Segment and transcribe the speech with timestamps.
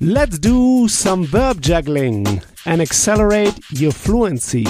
[0.00, 4.64] Let's do some verb juggling and accelerate your fluency.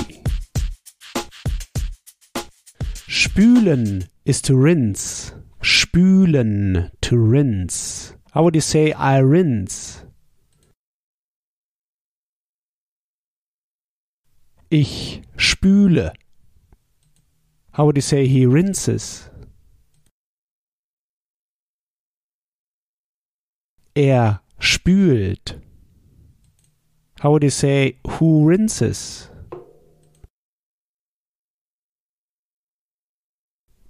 [3.08, 5.32] Spülen is to rinse.
[5.62, 8.14] Spülen, to rinse.
[8.32, 10.04] How would you say I rinse?
[14.70, 16.12] Ich spüle.
[17.72, 19.30] How would you say he rinses?
[23.96, 25.61] Er spült.
[27.21, 29.31] How would you say who rinses?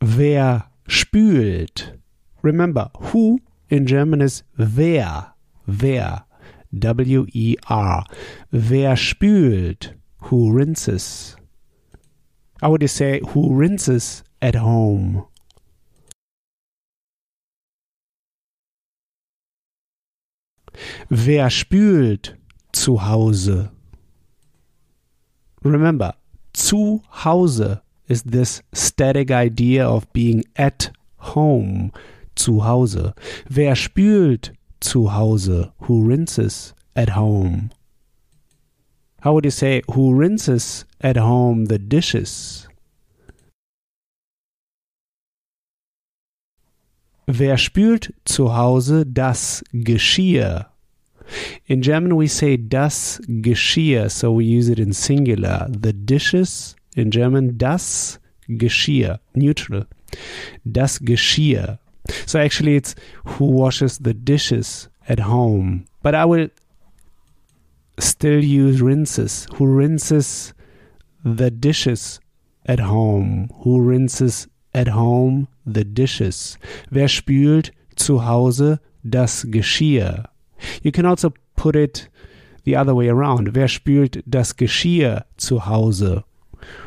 [0.01, 1.92] Wer spült?
[2.42, 5.32] Remember, who in German is wer.
[5.66, 6.24] Wer.
[6.79, 8.04] W E R.
[8.52, 9.95] Wer spült?
[10.18, 11.37] Who rinses?
[12.60, 15.27] How would you say who rinses at home?
[21.09, 22.37] Wer spült
[22.73, 23.70] zu Hause?
[25.65, 26.15] Remember,
[26.52, 31.90] zu Hause is this static idea of being at home.
[32.37, 33.15] Zu Hause.
[33.48, 35.73] Wer spült zu Hause?
[35.80, 37.70] Who rinses at home?
[39.20, 42.68] How would you say who rinses at home the dishes?
[47.26, 50.73] Wer spült zu Hause das Geschirr?
[51.66, 55.68] In German, we say das Geschirr, so we use it in singular.
[55.70, 59.86] The dishes, in German, das Geschirr, neutral.
[60.70, 61.78] Das Geschirr.
[62.26, 65.86] So actually, it's who washes the dishes at home.
[66.02, 66.50] But I will
[67.98, 69.47] still use rinses.
[69.54, 70.52] Who rinses
[71.25, 72.20] the dishes
[72.66, 73.48] at home?
[73.62, 76.58] Who rinses at home the dishes?
[76.91, 80.28] Wer spült zu Hause das Geschirr?
[80.84, 82.09] You can also put it
[82.65, 83.54] the other way around.
[83.54, 86.22] Wer spült das Geschirr zu Hause?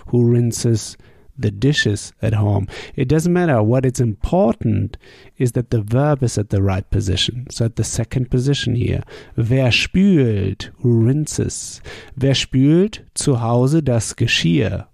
[0.08, 0.98] Who rinses
[1.38, 2.68] the dishes at home?
[2.96, 3.62] It doesn't matter.
[3.64, 4.98] What is important
[5.38, 7.48] is that the verb is at the right position.
[7.50, 9.04] So at the second position here.
[9.36, 10.70] Wer spült?
[10.82, 11.82] Who rinses?
[12.16, 14.88] Wer spült zu Hause das Geschirr?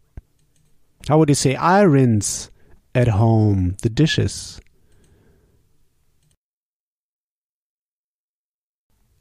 [1.10, 2.50] How would you say I rinse
[2.96, 4.62] at home the dishes?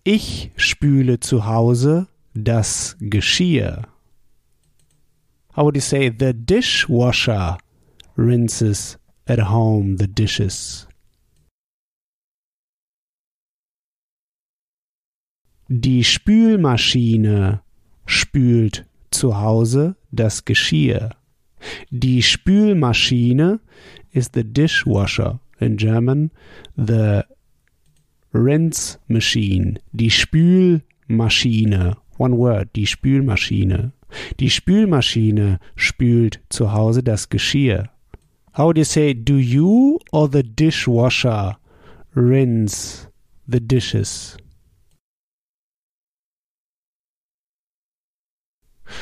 [0.05, 3.83] Ich spüle zu Hause das Geschirr.
[5.55, 7.57] How would you say the dishwasher
[8.17, 8.99] rinses
[9.29, 10.89] at home the dishes?
[15.69, 17.63] Die Spülmaschine
[18.05, 21.11] spült zu Hause das Geschirr.
[21.91, 23.61] Die Spülmaschine
[24.11, 25.39] is the dishwasher.
[25.61, 26.33] In German,
[26.77, 27.23] the
[28.35, 29.79] rinse machine.
[29.93, 31.97] Die Spülmaschine.
[32.19, 33.93] One word, die Spülmaschine.
[34.39, 37.89] Die Spülmaschine spült zu Hause das Geschirr.
[38.55, 41.57] How would you say, do you or the dishwasher
[42.15, 43.09] rinse
[43.47, 44.37] the dishes?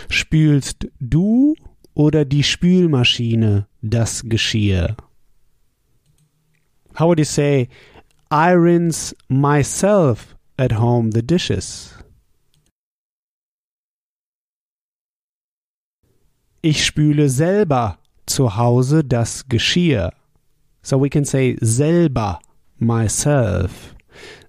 [0.08, 1.56] Spülst du
[1.94, 4.96] oder die Spülmaschine das Geschirr?
[6.94, 7.68] How would you say,
[8.32, 11.92] I rinse myself at home the dishes?
[16.62, 20.12] Ich spüle selber zu Hause das Geschirr.
[20.82, 22.38] So we can say selber,
[22.78, 23.96] myself.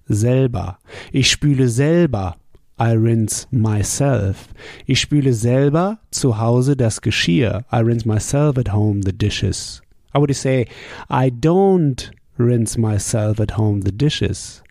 [0.08, 0.78] Selber.
[1.10, 2.36] Ich spüle selber.
[2.78, 4.48] I rinse myself.
[4.86, 7.64] Ich spüle selber zu Hause das Geschirr.
[7.72, 9.82] I rinse myself at home the dishes.
[10.14, 10.68] How would say,
[11.10, 12.12] I don't
[12.42, 14.62] rinse myself at home the dishes?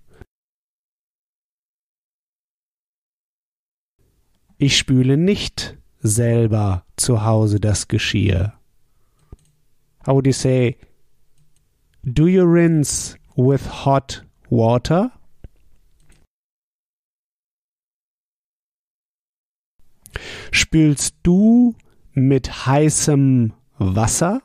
[4.57, 8.53] Ich spüle nicht selber zu Hause das Geschirr.
[10.05, 10.77] How would you say,
[12.03, 15.11] do you rinse with hot water?
[20.51, 21.75] Spülst du
[22.13, 24.41] mit heißem Wasser?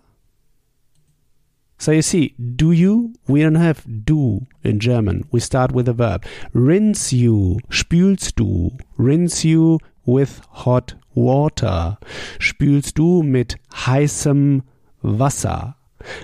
[1.78, 3.12] So you see, do you?
[3.28, 5.24] We don't have do in German.
[5.30, 6.24] We start with a verb.
[6.54, 8.70] Rinse you, spülst du.
[8.96, 11.98] Rinse you with hot water.
[12.38, 14.62] Spülst du mit heißem
[15.02, 15.74] Wasser.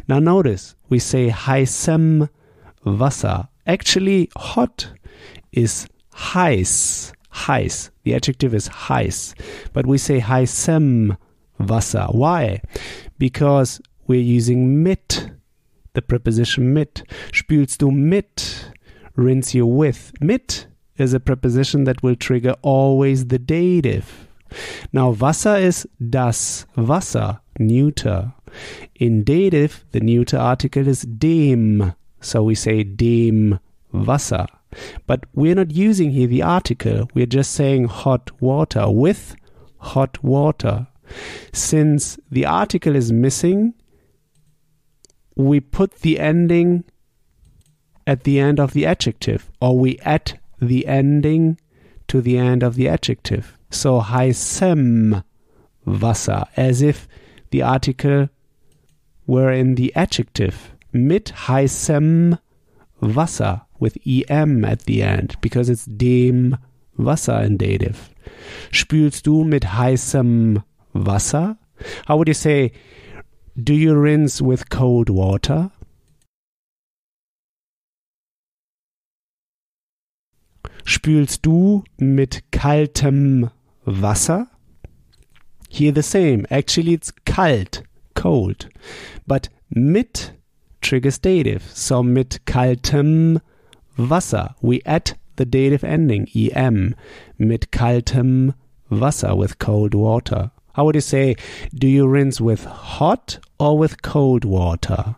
[0.08, 2.28] Now notice, we say heißem
[2.84, 3.48] Wasser.
[3.66, 4.92] Actually, hot
[5.52, 7.12] is heiß.
[7.32, 7.90] Heiß.
[8.04, 9.34] The adjective is heiß.
[9.72, 11.16] But we say heißem
[11.58, 12.08] Wasser.
[12.12, 12.62] Why?
[13.18, 15.30] Because we're using mit
[15.94, 17.02] the preposition mit.
[17.32, 18.72] Spülst du mit?
[19.16, 20.12] Rinse you with.
[20.20, 20.66] Mit
[20.96, 24.28] is a preposition that will trigger always the dative.
[24.92, 28.34] Now, Wasser is das Wasser, neuter.
[28.96, 33.58] In dative, the neuter article is dem, so we say dem
[33.92, 34.46] Wasser.
[35.06, 39.34] But we're not using here the article, we're just saying hot water with
[39.78, 40.86] hot water.
[41.52, 43.74] Since the article is missing,
[45.36, 46.84] we put the ending
[48.06, 51.58] at the end of the adjective, or we add the ending
[52.08, 53.56] to the end of the adjective.
[53.70, 55.24] So heißem
[55.84, 57.08] Wasser, as if
[57.50, 58.28] the article
[59.26, 60.72] were in the adjective.
[60.92, 62.38] Mit heißem
[63.00, 66.56] Wasser with em at the end, because it's dem
[66.96, 68.10] Wasser in dative.
[68.70, 70.62] Spülst du mit heißem
[70.92, 71.56] Wasser?
[72.06, 72.72] How would you say,
[73.60, 75.70] do you rinse with cold water?
[80.84, 83.50] Spülst du mit kaltem
[83.84, 84.48] Wasser?
[85.68, 86.46] Here the same.
[86.50, 87.82] Actually, it's kalt,
[88.14, 88.68] cold.
[89.26, 90.32] But mit
[90.80, 91.62] triggers dative.
[91.72, 93.40] So mit kaltem
[93.96, 94.54] Wasser.
[94.60, 96.94] We add the dative ending, em,
[97.38, 98.54] mit kaltem
[98.90, 100.50] Wasser, with cold water.
[100.74, 101.36] How would you say,
[101.74, 105.16] do you rinse with hot or with cold water?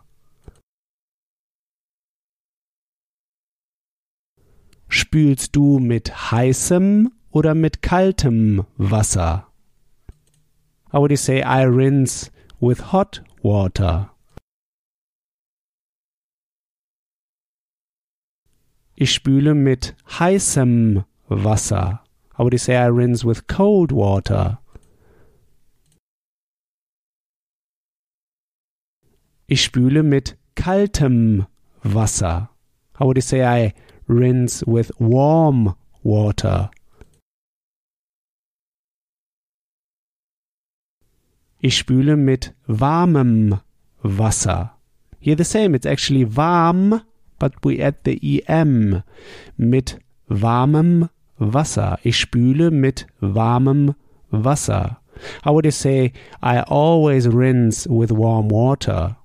[4.89, 9.47] Spülst du mit heißem oder mit kaltem Wasser?
[10.91, 14.11] How would you say I rinse with hot water?
[18.95, 22.01] Ich spüle mit heißem Wasser.
[22.37, 24.59] How would you say I rinse with cold water?
[29.47, 31.45] Ich spüle mit kaltem
[31.83, 32.49] Wasser.
[32.99, 33.73] How would you say I
[34.07, 36.69] rinse with warm water.
[41.59, 43.59] Ich spüle mit warmem
[44.03, 44.71] Wasser.
[45.19, 47.01] Here the same, it's actually warm,
[47.39, 49.01] but we add the em.
[49.57, 49.97] Mit
[50.29, 51.09] warmem
[51.39, 51.97] Wasser.
[52.03, 53.95] Ich spüle mit warmem
[54.29, 54.97] Wasser.
[55.43, 56.13] How would you say,
[56.43, 59.15] I always rinse with warm water?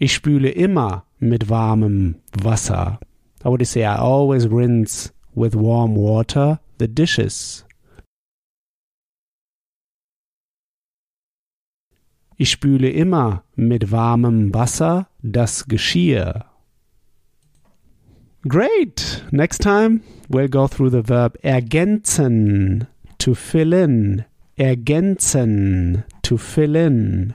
[0.00, 3.00] Ich spüle immer mit warmem Wasser.
[3.42, 7.64] How would say I always rinse with warm water the dishes?
[12.36, 16.44] Ich spüle immer mit warmem Wasser das Geschirr.
[18.46, 19.24] Great!
[19.32, 22.86] Next time we'll go through the verb ergänzen,
[23.18, 24.24] to fill in.
[24.56, 27.34] Ergänzen, to fill in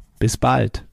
[0.21, 0.85] Bis bald.